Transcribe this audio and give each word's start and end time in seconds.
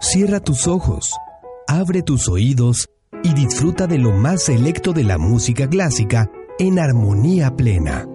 Cierra 0.00 0.40
tus 0.40 0.66
ojos, 0.66 1.14
abre 1.66 2.02
tus 2.02 2.28
oídos 2.28 2.88
y 3.22 3.32
disfruta 3.32 3.86
de 3.86 3.98
lo 3.98 4.12
más 4.12 4.42
selecto 4.42 4.92
de 4.92 5.04
la 5.04 5.16
música 5.16 5.68
clásica 5.68 6.30
en 6.58 6.78
armonía 6.78 7.56
plena. 7.56 8.06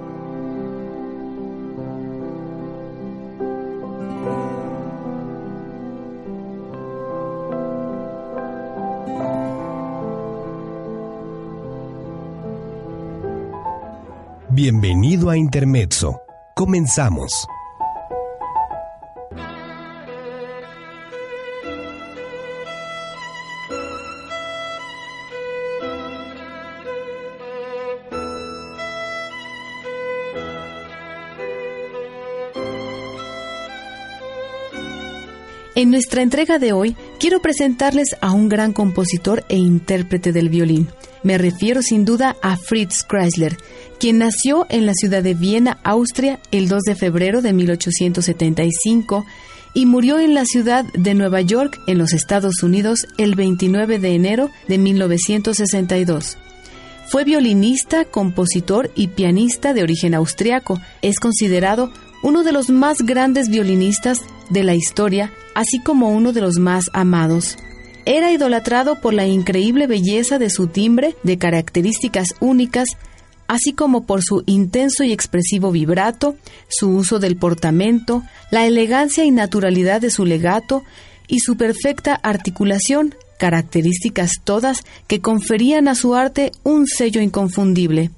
Bienvenido 14.64 15.32
a 15.32 15.38
Intermezzo. 15.38 16.22
Comenzamos. 16.54 17.48
En 35.74 35.90
nuestra 35.90 36.22
entrega 36.22 36.60
de 36.60 36.74
hoy 36.74 36.96
quiero 37.20 37.42
presentarles 37.42 38.16
a 38.22 38.32
un 38.32 38.48
gran 38.48 38.74
compositor 38.74 39.44
e 39.50 39.58
intérprete 39.58 40.32
del 40.32 40.50
violín. 40.50 40.88
Me 41.24 41.38
refiero 41.38 41.82
sin 41.82 42.04
duda 42.06 42.36
a 42.42 42.58
Fritz 42.58 43.04
Kreisler, 43.04 43.58
quien 44.02 44.18
nació 44.18 44.66
en 44.70 44.88
la 44.88 44.96
ciudad 44.96 45.22
de 45.22 45.36
Viena, 45.36 45.78
Austria, 45.84 46.40
el 46.50 46.68
2 46.68 46.82
de 46.88 46.96
febrero 46.96 47.44
de 47.44 47.54
1875 47.54 49.28
y 49.76 49.86
murió 49.86 50.18
en 50.18 50.34
la 50.34 50.44
ciudad 50.44 50.86
de 50.96 51.14
Nueva 51.14 51.42
York, 51.42 51.80
en 51.86 52.00
los 52.00 52.12
Estados 52.12 52.64
Unidos, 52.64 53.06
el 53.20 53.36
29 53.36 54.00
de 54.00 54.16
enero 54.16 54.50
de 54.68 54.80
1962. 54.80 56.40
Fue 57.06 57.26
violinista, 57.26 58.06
compositor 58.06 58.90
y 58.96 59.10
pianista 59.10 59.72
de 59.76 59.84
origen 59.84 60.16
austriaco. 60.16 60.82
Es 61.04 61.20
considerado 61.20 61.94
uno 62.24 62.44
de 62.44 62.54
los 62.54 62.72
más 62.72 63.04
grandes 63.04 63.50
violinistas 63.50 64.22
de 64.50 64.64
la 64.64 64.74
historia, 64.74 65.32
así 65.54 65.80
como 65.80 66.10
uno 66.10 66.34
de 66.34 66.42
los 66.42 66.58
más 66.58 66.86
amados. 66.94 67.56
Era 68.06 68.32
idolatrado 68.32 69.00
por 69.00 69.14
la 69.14 69.28
increíble 69.28 69.86
belleza 69.86 70.40
de 70.40 70.50
su 70.50 70.66
timbre, 70.66 71.16
de 71.22 71.38
características 71.38 72.30
únicas, 72.40 72.88
así 73.52 73.74
como 73.74 74.06
por 74.06 74.24
su 74.24 74.44
intenso 74.46 75.04
y 75.04 75.12
expresivo 75.12 75.72
vibrato, 75.72 76.38
su 76.70 76.88
uso 76.88 77.20
del 77.20 77.36
portamento, 77.36 78.24
la 78.50 78.66
elegancia 78.66 79.26
y 79.26 79.32
naturalidad 79.32 80.00
de 80.00 80.10
su 80.10 80.26
legato 80.26 80.84
y 81.28 81.40
su 81.40 81.58
perfecta 81.58 82.16
articulación, 82.16 83.14
características 83.38 84.40
todas 84.46 84.86
que 85.08 85.20
conferían 85.20 85.90
a 85.90 85.96
su 85.96 86.16
arte 86.16 86.54
un 86.64 86.88
sello 86.88 87.20
inconfundible. 87.20 88.10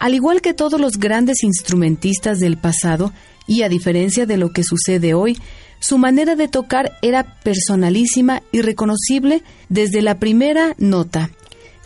Al 0.00 0.14
igual 0.14 0.40
que 0.40 0.54
todos 0.54 0.80
los 0.80 0.98
grandes 0.98 1.44
instrumentistas 1.44 2.40
del 2.40 2.56
pasado, 2.56 3.12
y 3.46 3.62
a 3.62 3.68
diferencia 3.68 4.26
de 4.26 4.38
lo 4.38 4.50
que 4.50 4.64
sucede 4.64 5.14
hoy, 5.14 5.38
su 5.78 5.98
manera 5.98 6.34
de 6.34 6.48
tocar 6.48 6.98
era 7.00 7.38
personalísima 7.44 8.42
y 8.50 8.60
reconocible 8.60 9.44
desde 9.68 10.02
la 10.02 10.18
primera 10.18 10.74
nota, 10.78 11.30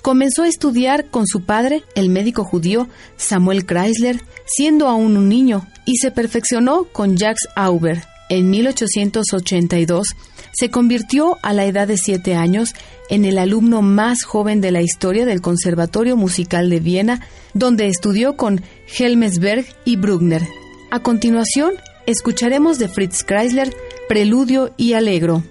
Comenzó 0.08 0.44
a 0.44 0.48
estudiar 0.48 1.10
con 1.10 1.26
su 1.26 1.42
padre, 1.42 1.84
el 1.94 2.08
médico 2.08 2.42
judío 2.42 2.88
Samuel 3.18 3.66
Chrysler, 3.66 4.22
siendo 4.46 4.88
aún 4.88 5.18
un 5.18 5.28
niño, 5.28 5.66
y 5.84 5.98
se 5.98 6.10
perfeccionó 6.10 6.84
con 6.84 7.18
Jacques 7.18 7.46
Auber. 7.54 8.04
En 8.30 8.48
1882 8.48 10.08
se 10.50 10.70
convirtió 10.70 11.36
a 11.42 11.52
la 11.52 11.66
edad 11.66 11.86
de 11.86 11.98
siete 11.98 12.36
años 12.36 12.72
en 13.10 13.26
el 13.26 13.36
alumno 13.36 13.82
más 13.82 14.24
joven 14.24 14.62
de 14.62 14.70
la 14.70 14.80
historia 14.80 15.26
del 15.26 15.42
Conservatorio 15.42 16.16
Musical 16.16 16.70
de 16.70 16.80
Viena, 16.80 17.20
donde 17.52 17.86
estudió 17.86 18.34
con 18.34 18.62
Helmesberg 18.98 19.66
y 19.84 19.96
Bruckner. 19.96 20.48
A 20.90 21.00
continuación, 21.00 21.74
escucharemos 22.06 22.78
de 22.78 22.88
Fritz 22.88 23.24
Chrysler 23.24 23.76
Preludio 24.08 24.72
y 24.78 24.94
Alegro. 24.94 25.42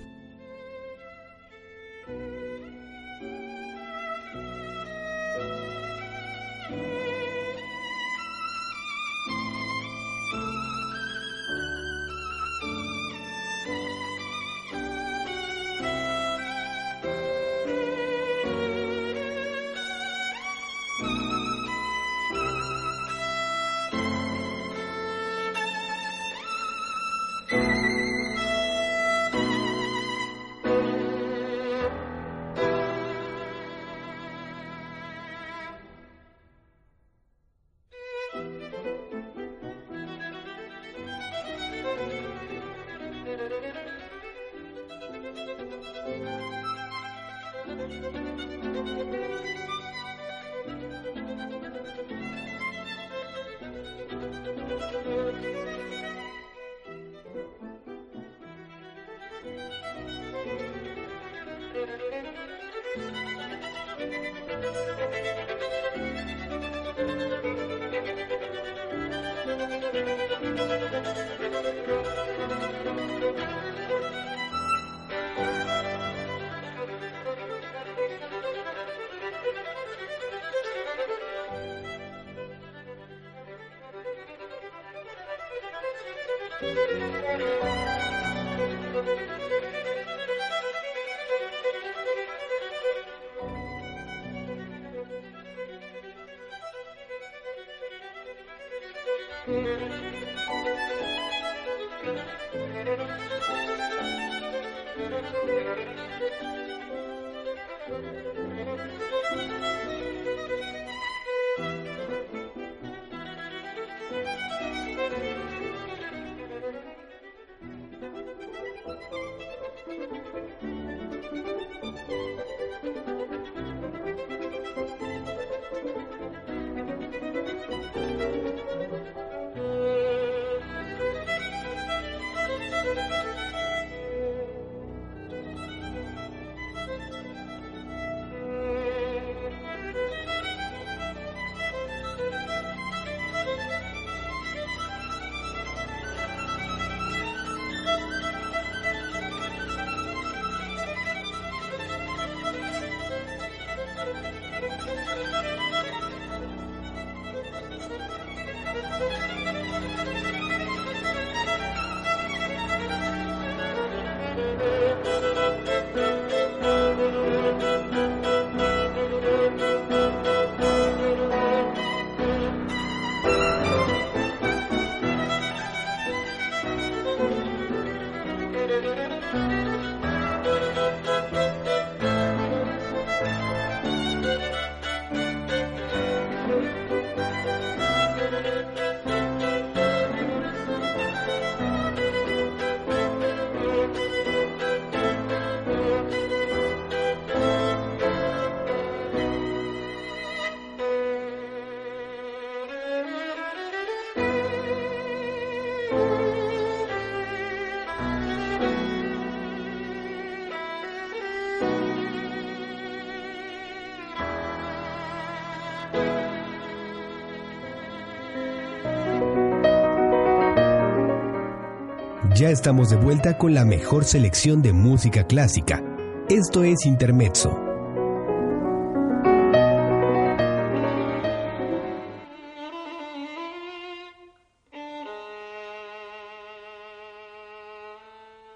Estamos 222.50 222.90
de 222.90 222.96
vuelta 222.96 223.38
con 223.38 223.54
la 223.54 223.66
mejor 223.66 224.06
selección 224.06 224.62
de 224.62 224.72
música 224.72 225.28
clásica. 225.28 225.84
Esto 226.30 226.64
es 226.64 226.86
Intermezzo. 226.86 227.60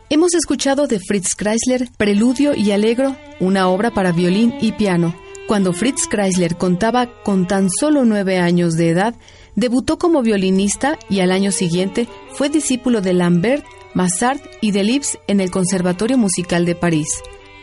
Hemos 0.10 0.34
escuchado 0.36 0.88
de 0.88 1.00
Fritz 1.00 1.36
Kreisler 1.36 1.90
Preludio 1.98 2.56
y 2.56 2.72
Alegro, 2.72 3.18
una 3.42 3.68
obra 3.68 3.92
para 3.92 4.14
violín 4.14 4.54
y 4.62 4.72
piano. 4.72 5.14
Cuando 5.50 5.74
Fritz 5.74 6.08
Kreisler 6.10 6.56
contaba 6.56 7.10
con 7.24 7.46
tan 7.46 7.70
solo 7.70 8.06
nueve 8.06 8.40
años 8.40 8.76
de 8.76 8.90
edad, 8.90 9.16
Debutó 9.56 9.98
como 9.98 10.22
violinista 10.22 10.98
y 11.10 11.20
al 11.20 11.32
año 11.32 11.52
siguiente 11.52 12.08
fue 12.34 12.50
discípulo 12.50 13.02
de 13.02 13.14
Lambert, 13.14 13.66
Massart 13.94 14.44
y 14.62 14.72
de 14.72 14.84
Liszt 14.84 15.16
en 15.28 15.40
el 15.40 15.52
Conservatorio 15.52 16.18
Musical 16.18 16.66
de 16.66 16.76
París. 16.76 17.08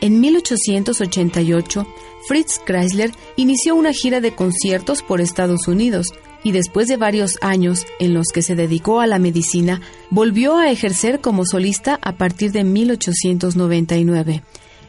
En 0.01 0.19
1888, 0.21 1.87
Fritz 2.27 2.59
Kreisler 2.65 3.11
inició 3.35 3.75
una 3.75 3.91
gira 3.91 4.21
de 4.21 4.33
conciertos 4.33 5.01
por 5.01 5.19
Estados 5.19 5.67
Unidos 5.67 6.13
y 6.43 6.51
después 6.51 6.87
de 6.87 6.97
varios 6.97 7.37
años 7.41 7.85
en 7.99 8.13
los 8.13 8.27
que 8.33 8.41
se 8.41 8.55
dedicó 8.55 9.01
a 9.01 9.07
la 9.07 9.19
medicina, 9.19 9.81
volvió 10.09 10.57
a 10.57 10.71
ejercer 10.71 11.19
como 11.19 11.45
solista 11.45 11.99
a 12.01 12.17
partir 12.17 12.51
de 12.51 12.63
1899. 12.63 14.43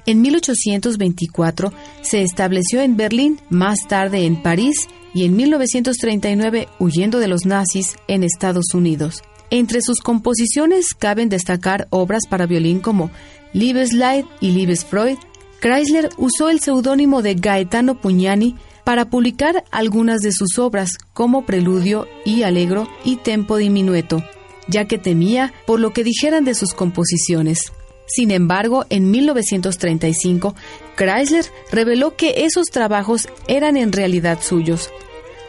En 0.07 0.23
1824 0.23 1.73
se 2.03 2.23
estableció 2.23 2.81
en 2.81 2.97
Berlín, 2.97 3.41
más 3.51 3.81
tarde 3.89 4.25
en 4.27 4.43
París 4.43 4.89
y 5.13 5.25
en 5.25 5.37
1939 5.37 6.69
huyendo 6.79 7.19
de 7.19 7.29
los 7.29 7.45
nazis 7.47 7.97
en 8.09 8.23
Estados 8.23 8.75
Unidos. 8.75 9.23
Entre 9.51 9.83
sus 9.83 10.01
composiciones 10.01 10.95
caben 10.95 11.29
destacar 11.29 11.89
obras 11.91 12.23
para 12.29 12.47
violín 12.47 12.79
como 12.81 13.11
Liebesleid 13.53 14.25
y 14.41 14.53
Liebesfreud. 14.53 15.19
Chrysler 15.61 16.11
usó 16.17 16.49
el 16.49 16.61
seudónimo 16.61 17.21
de 17.21 17.35
Gaetano 17.35 18.01
Pugnani 18.01 18.57
para 18.85 19.11
publicar 19.11 19.65
algunas 19.71 20.21
de 20.21 20.33
sus 20.33 20.59
obras 20.59 20.93
como 21.13 21.45
Preludio 21.45 22.09
y 22.25 22.45
Alegro 22.45 22.89
y 23.05 23.17
Tempo 23.17 23.57
Diminueto, 23.57 24.25
ya 24.69 24.87
que 24.87 24.99
temía 24.99 25.53
por 25.67 25.81
lo 25.81 25.93
que 25.93 26.05
dijeran 26.05 26.45
de 26.45 26.55
sus 26.55 26.73
composiciones. 26.73 27.73
Sin 28.07 28.31
embargo, 28.31 28.87
en 28.89 29.11
1935, 29.11 30.55
Chrysler 30.97 31.45
reveló 31.71 32.17
que 32.17 32.45
esos 32.45 32.67
trabajos 32.67 33.29
eran 33.47 33.77
en 33.77 33.93
realidad 33.93 34.39
suyos. 34.43 34.91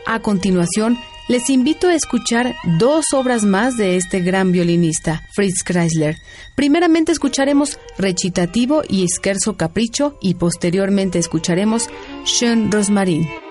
A 0.06 0.22
continuación, 0.22 1.00
les 1.28 1.50
invito 1.50 1.88
a 1.88 1.96
escuchar 1.96 2.56
dos 2.80 3.06
obras 3.14 3.44
más 3.44 3.78
de 3.78 3.96
este 3.96 4.20
gran 4.22 4.52
violinista, 4.52 5.24
Fritz 5.34 5.64
Chrysler. 5.64 6.18
Primeramente 6.56 7.12
escucharemos 7.12 7.80
Recitativo 7.98 8.84
y 8.88 9.06
Scherzo 9.08 9.58
Capricho 9.58 10.18
y 10.22 10.36
posteriormente 10.36 11.20
escucharemos 11.20 11.90
Schön 12.26 12.72
Rosmarin. 12.72 13.51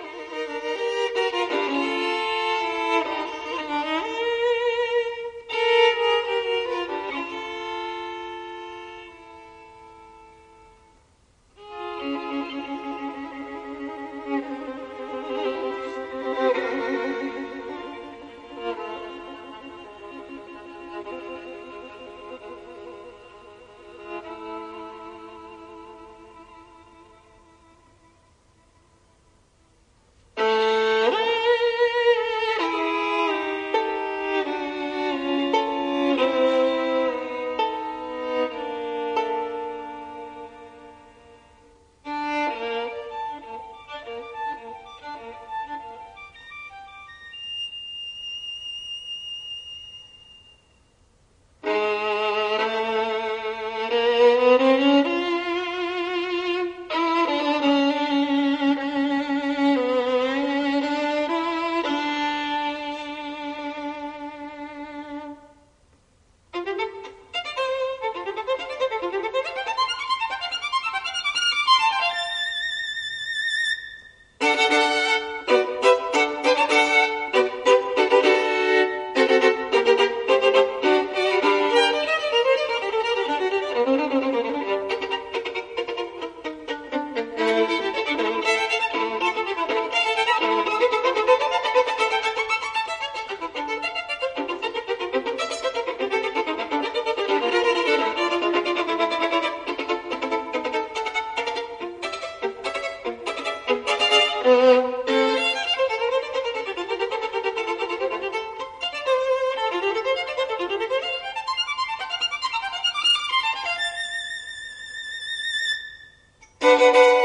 Thank 116.81 116.97
you. 116.97 117.20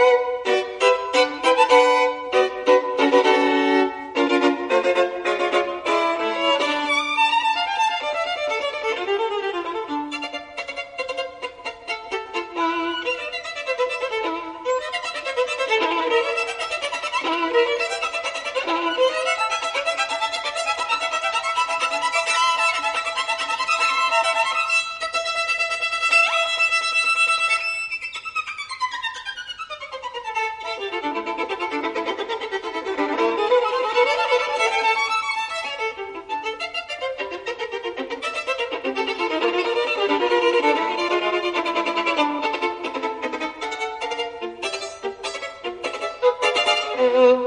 Oh. 47.07 47.44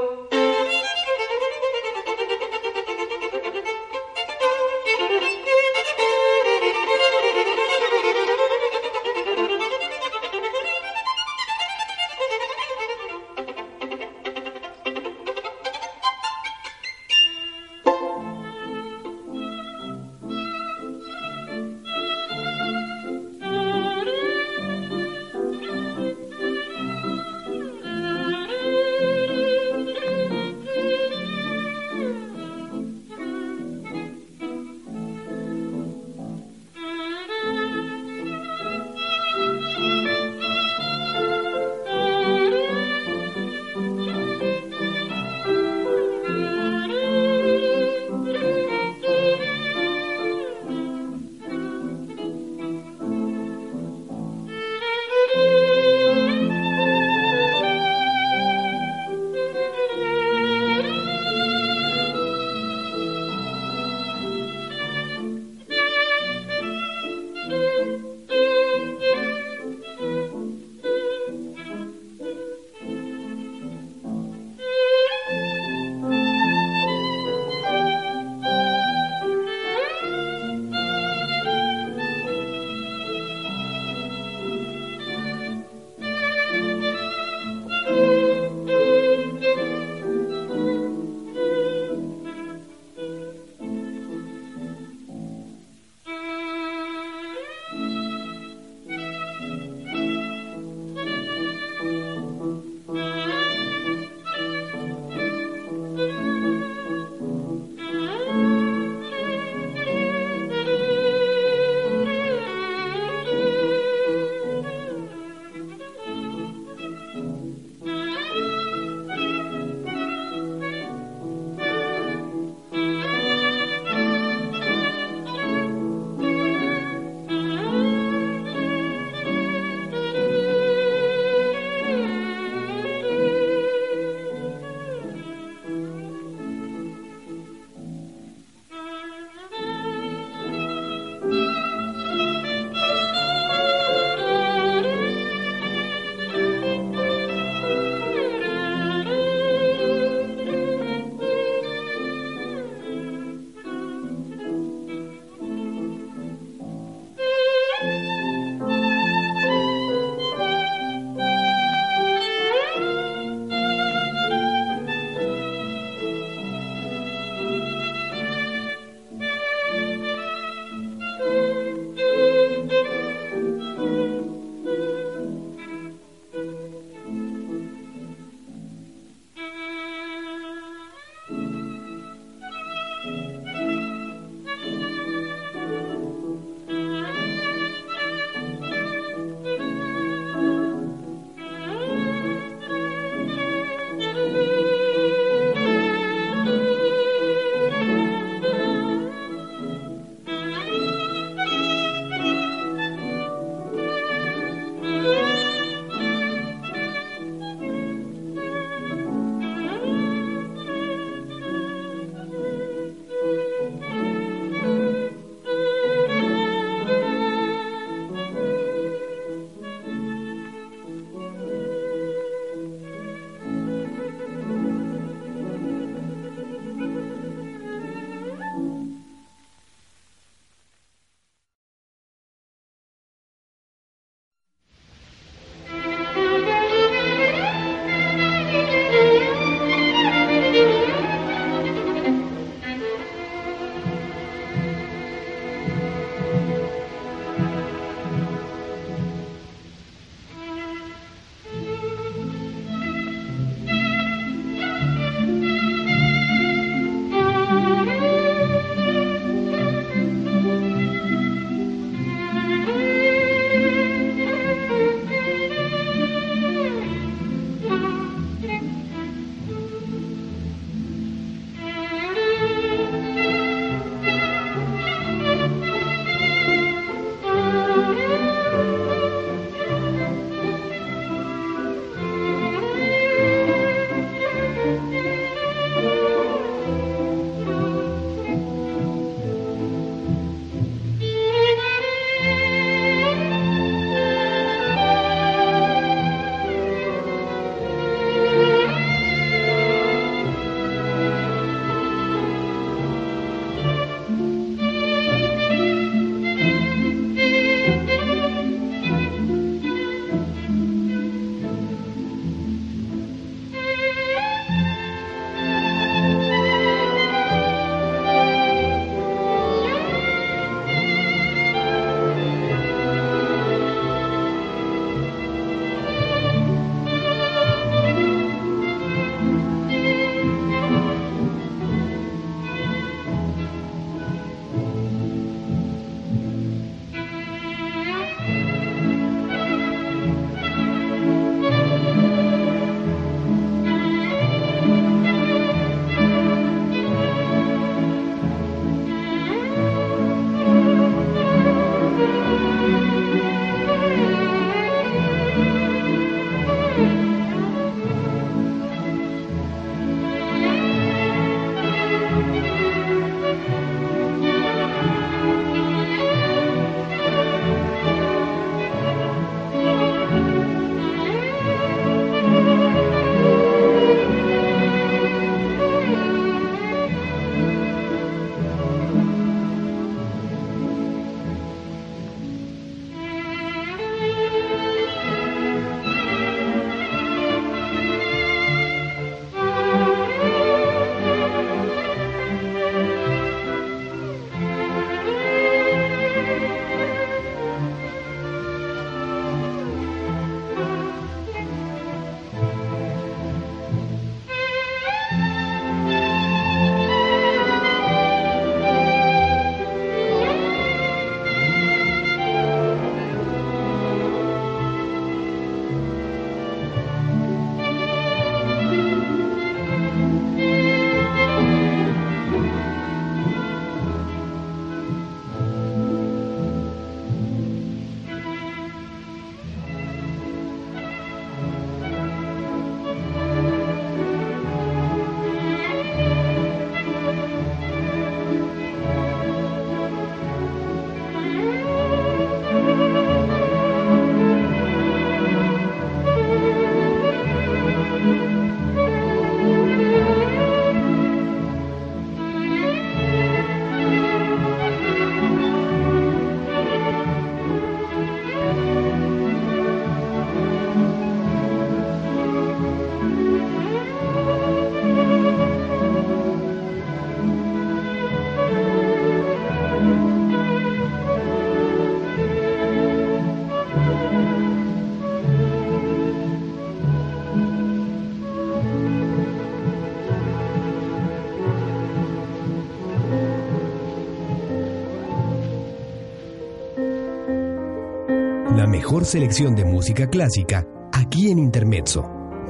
Selección 489.09 489.57
de 489.57 489.64
música 489.64 490.07
clásica 490.07 490.66
aquí 490.92 491.31
en 491.31 491.38
Intermezzo. 491.38 492.05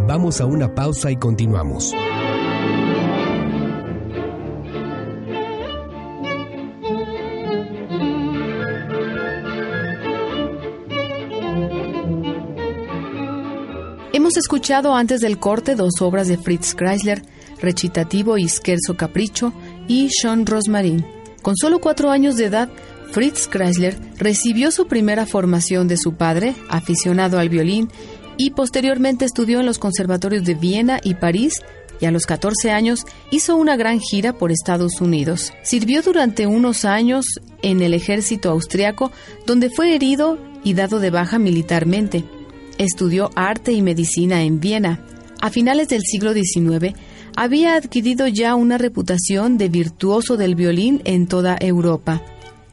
Vamos 0.08 0.40
a 0.40 0.44
una 0.44 0.74
pausa 0.74 1.08
y 1.08 1.16
continuamos. 1.16 1.94
Hemos 14.12 14.36
escuchado 14.36 14.94
antes 14.96 15.20
del 15.20 15.38
corte 15.38 15.76
dos 15.76 16.02
obras 16.02 16.26
de 16.26 16.38
Fritz 16.38 16.74
Kreisler, 16.74 17.22
Recitativo 17.60 18.36
y 18.36 18.48
Scherzo 18.48 18.96
Capricho, 18.96 19.52
y 19.86 20.10
Sean 20.10 20.44
Rosmarin. 20.44 21.06
Con 21.40 21.56
solo 21.56 21.78
cuatro 21.78 22.10
años 22.10 22.36
de 22.36 22.46
edad, 22.46 22.68
Fritz 23.10 23.48
Kreisler 23.48 23.96
recibió 24.16 24.70
su 24.70 24.86
primera 24.86 25.26
formación 25.26 25.88
de 25.88 25.96
su 25.96 26.14
padre, 26.14 26.54
aficionado 26.68 27.38
al 27.38 27.48
violín, 27.48 27.88
y 28.36 28.50
posteriormente 28.50 29.24
estudió 29.24 29.60
en 29.60 29.66
los 29.66 29.78
conservatorios 29.78 30.44
de 30.44 30.54
Viena 30.54 31.00
y 31.02 31.14
París 31.14 31.62
y 32.00 32.06
a 32.06 32.10
los 32.10 32.26
14 32.26 32.70
años 32.70 33.04
hizo 33.30 33.56
una 33.56 33.76
gran 33.76 34.00
gira 34.00 34.32
por 34.32 34.52
Estados 34.52 35.00
Unidos. 35.00 35.52
Sirvió 35.62 36.02
durante 36.02 36.46
unos 36.46 36.84
años 36.84 37.26
en 37.62 37.82
el 37.82 37.94
ejército 37.94 38.50
austriaco, 38.50 39.10
donde 39.46 39.70
fue 39.70 39.94
herido 39.94 40.38
y 40.62 40.74
dado 40.74 41.00
de 41.00 41.10
baja 41.10 41.38
militarmente. 41.38 42.24
Estudió 42.78 43.30
arte 43.34 43.72
y 43.72 43.82
medicina 43.82 44.42
en 44.42 44.60
Viena. 44.60 45.04
A 45.40 45.50
finales 45.50 45.88
del 45.88 46.02
siglo 46.02 46.32
XIX, 46.32 46.94
había 47.36 47.74
adquirido 47.74 48.26
ya 48.26 48.54
una 48.54 48.78
reputación 48.78 49.58
de 49.58 49.68
virtuoso 49.68 50.36
del 50.36 50.54
violín 50.54 51.00
en 51.04 51.26
toda 51.26 51.56
Europa. 51.60 52.22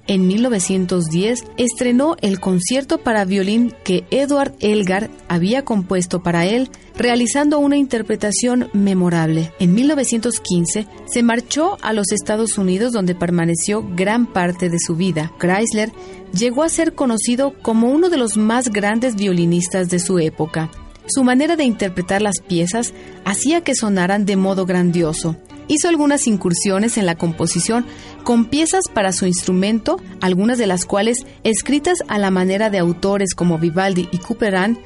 En 0.08 0.28
1910 0.28 1.46
estrenó 1.58 2.15
el 2.22 2.39
concierto 2.39 3.00
para 3.00 3.26
violín 3.26 3.74
que 3.84 4.06
Edward 4.12 4.54
Elgar 4.60 5.10
había 5.28 5.65
compuesto 5.65 6.22
para 6.22 6.46
él, 6.46 6.70
realizando 6.96 7.58
una 7.58 7.78
interpretación 7.78 8.70
memorable. 8.74 9.52
En 9.60 9.74
1915 9.74 10.88
se 11.08 11.24
marchó 11.24 11.80
a 11.82 11.91
los 11.91 12.12
Estados 12.12 12.60
Unidos 12.60 12.94
donde 12.94 13.15
permaneció 13.15 13.84
gran 13.96 14.32
parte 14.32 14.70
de 14.70 14.78
su 14.80 14.96
vida. 14.96 15.32
Chrysler 15.39 15.91
llegó 16.34 16.62
a 16.62 16.70
ser 16.70 16.94
conocido 16.94 17.56
como 17.63 17.89
uno 17.89 18.10
de 18.10 18.18
los 18.18 18.38
más 18.38 18.70
grandes 18.70 19.15
violinistas 19.15 19.89
de 19.89 19.98
su 19.98 20.20
época. 20.20 20.70
Su 21.08 21.24
manera 21.24 21.56
de 21.56 21.63
interpretar 21.63 22.22
las 22.22 22.41
piezas 22.41 22.94
hacía 23.26 23.62
que 23.62 23.76
sonaran 23.76 24.26
de 24.26 24.36
modo 24.36 24.65
grandioso 24.65 25.36
hizo 25.67 25.88
algunas 25.88 26.28
incursiones 26.28 26.97
en 26.97 27.06
la 27.06 27.15
composición 27.15 27.86
con 28.23 28.45
piezas 28.45 28.84
para 28.93 29.12
su 29.12 29.25
instrumento, 29.25 30.01
algunas 30.21 30.58
de 30.58 30.67
las 30.67 30.86
cuales, 30.86 31.25
escritas 31.43 31.99
a 32.08 32.17
la 32.17 32.32
manera 32.32 32.69
de 32.69 32.80
autores 32.80 33.34
como 33.36 33.58
Vivaldi 33.58 34.10
y 34.12 34.17
Couperin, 34.17 34.78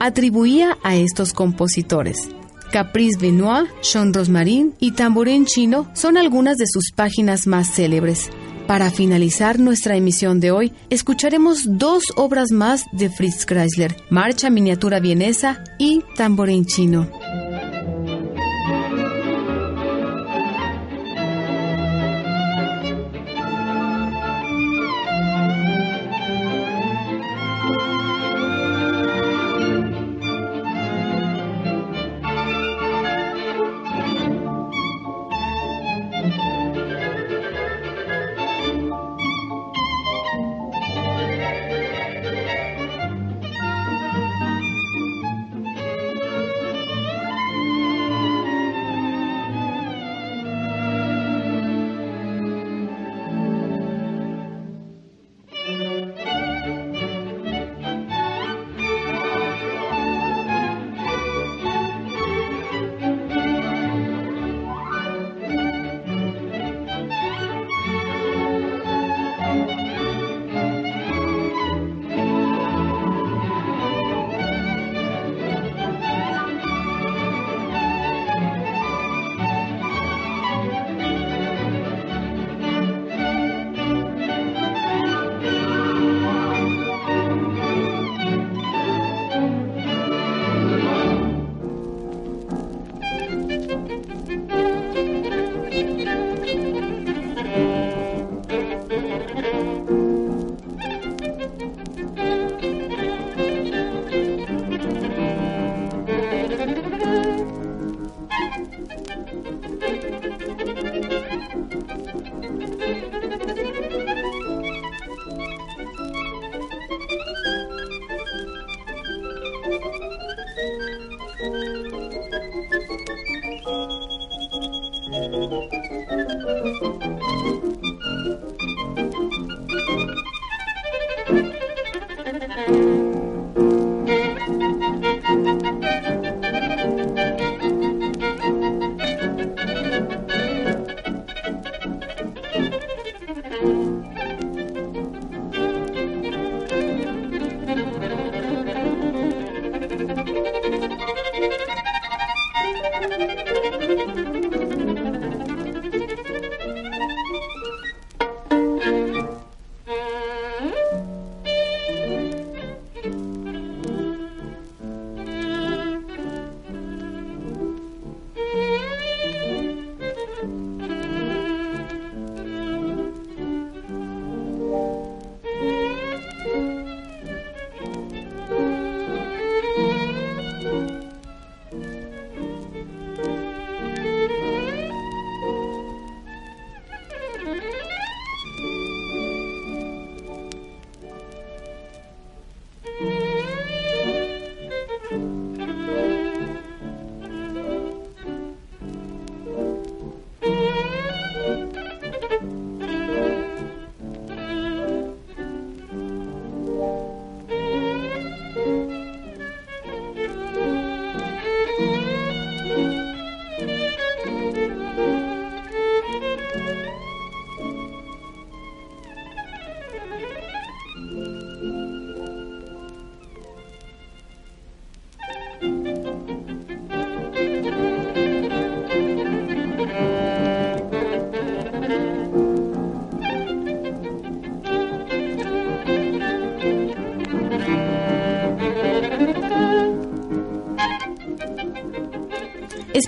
atribuía 0.00 0.78
a 0.82 0.96
estos 0.96 1.32
compositores. 1.32 2.28
Caprice 2.72 3.18
Benoit, 3.18 3.68
Sean 3.80 4.12
Rosmarin 4.12 4.74
y 4.78 4.92
Tamborín 4.92 5.46
Chino 5.46 5.90
son 5.94 6.16
algunas 6.16 6.58
de 6.58 6.66
sus 6.66 6.92
páginas 6.92 7.46
más 7.46 7.74
célebres. 7.74 8.30
Para 8.66 8.90
finalizar 8.90 9.58
nuestra 9.58 9.96
emisión 9.96 10.40
de 10.40 10.50
hoy, 10.50 10.72
escucharemos 10.90 11.62
dos 11.78 12.02
obras 12.16 12.52
más 12.52 12.84
de 12.92 13.08
Fritz 13.08 13.46
Kreisler, 13.46 13.96
Marcha 14.10 14.50
Miniatura 14.50 15.00
Vienesa 15.00 15.64
y 15.78 16.02
Tamborín 16.16 16.66
Chino. 16.66 17.08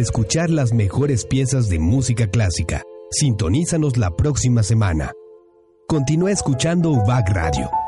Escuchar 0.00 0.50
las 0.50 0.72
mejores 0.72 1.24
piezas 1.24 1.68
de 1.68 1.78
música 1.78 2.28
clásica. 2.28 2.82
Sintonízanos 3.10 3.96
la 3.96 4.10
próxima 4.16 4.62
semana. 4.62 5.12
Continúa 5.88 6.30
escuchando 6.30 6.90
UBAC 6.90 7.30
Radio 7.30 7.79